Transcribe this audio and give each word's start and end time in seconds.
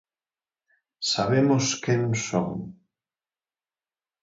Sabemos 1.11 1.65
quen 1.83 2.03
son. 2.27 2.51